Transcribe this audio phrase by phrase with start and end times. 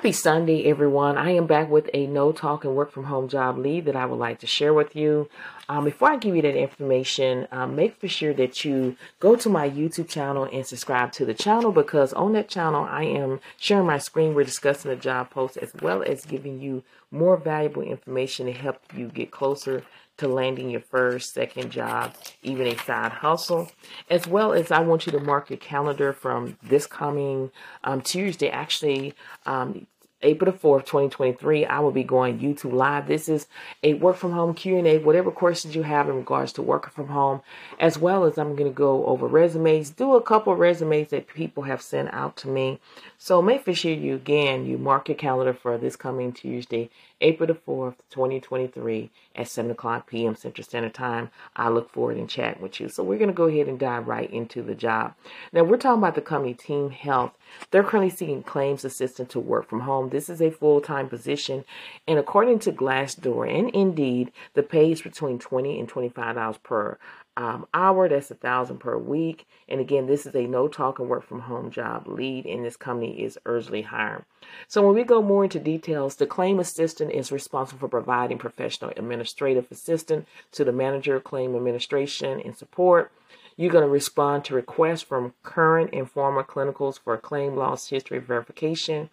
[0.00, 1.18] Happy Sunday, everyone.
[1.18, 4.06] I am back with a no talk and work from home job lead that I
[4.06, 5.28] would like to share with you.
[5.68, 9.50] Um, before I give you that information, um, make for sure that you go to
[9.50, 13.86] my YouTube channel and subscribe to the channel because on that channel, I am sharing
[13.86, 14.32] my screen.
[14.32, 18.80] We're discussing the job post as well as giving you more valuable information to help
[18.96, 19.82] you get closer
[20.20, 23.70] to landing your first, second job, even a side hustle.
[24.10, 27.50] As well as I want you to mark your calendar from this coming
[27.84, 29.14] um, Tuesday, actually,
[29.46, 29.86] um,
[30.22, 33.08] April the 4th, 2023, I will be going YouTube live.
[33.08, 33.46] This is
[33.82, 37.40] a work from home Q&A, whatever questions you have in regards to working from home,
[37.78, 41.62] as well as I'm going to go over resumes, do a couple resumes that people
[41.62, 42.80] have sent out to me.
[43.16, 46.90] So make sure you, again, you mark your calendar for this coming Tuesday,
[47.22, 50.34] April the 4th, 2023 at 7 o'clock p.m.
[50.34, 51.30] Central Standard Time.
[51.56, 52.88] I look forward and chat with you.
[52.88, 55.14] So we're going to go ahead and dive right into the job.
[55.52, 57.32] Now we're talking about the company Team Health.
[57.70, 60.09] They're currently seeking claims assistant to work from home.
[60.10, 61.64] This is a full-time position.
[62.06, 66.98] And according to Glassdoor and Indeed, the pay is between 20 and $25 per
[67.36, 68.08] um, hour.
[68.08, 69.46] That's a thousand per week.
[69.68, 72.76] And again, this is a no talk and work from home job lead, and this
[72.76, 74.24] company is urgently hiring.
[74.68, 78.92] So when we go more into details, the claim assistant is responsible for providing professional
[78.96, 83.12] administrative assistance to the manager, claim administration, and support.
[83.56, 88.18] You're going to respond to requests from current and former clinicals for claim loss history
[88.18, 89.10] verification.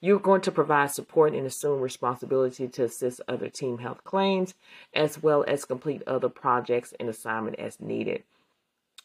[0.00, 4.54] You're going to provide support and assume responsibility to assist other team health claims,
[4.94, 8.22] as well as complete other projects and assignment as needed.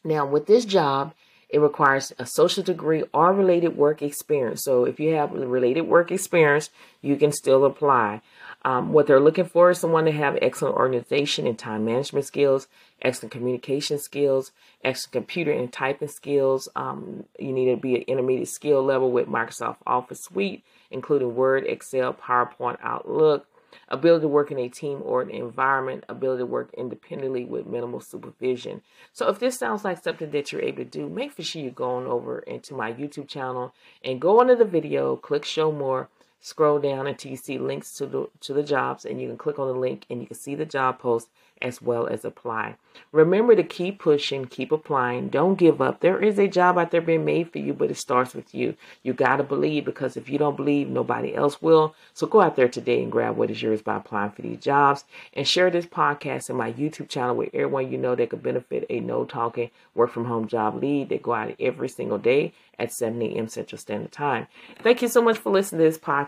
[0.03, 1.13] Now, with this job,
[1.53, 4.63] it requires a social degree or related work experience.
[4.63, 8.21] So if you have related work experience, you can still apply.
[8.65, 12.67] Um, what they're looking for is someone to have excellent organization and time management skills,
[13.03, 14.51] excellent communication skills,
[14.83, 16.67] excellent computer and typing skills.
[16.75, 21.65] Um, you need to be an intermediate skill level with Microsoft Office Suite, including Word,
[21.67, 23.45] Excel, PowerPoint, Outlook,
[23.89, 27.99] ability to work in a team or an environment, ability to work independently with minimal
[27.99, 28.81] supervision.
[29.11, 31.71] So if this sounds like something that you're able to do, make for sure you're
[31.71, 33.73] going over into my YouTube channel
[34.03, 36.09] and go under the video, click show more,
[36.43, 39.57] scroll down until you see links to the to the jobs and you can click
[39.57, 41.29] on the link and you can see the job post
[41.61, 42.75] as well as apply.
[43.13, 46.01] Remember to keep pushing, keep applying, don't give up.
[46.01, 48.75] There is a job out there being made for you, but it starts with you.
[49.01, 51.95] You got to believe because if you don't believe, nobody else will.
[52.13, 55.05] So go out there today and grab what is yours by applying for these jobs
[55.33, 58.85] and share this podcast and my YouTube channel with everyone you know that could benefit
[58.89, 62.91] a no talking work from home job lead that go out every single day at
[62.91, 63.47] 7 a.m.
[63.47, 64.47] Central Standard Time.
[64.81, 65.97] Thank you so much for listening to this